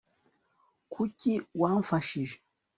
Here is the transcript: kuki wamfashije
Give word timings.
kuki 0.93 1.33
wamfashije 1.61 2.35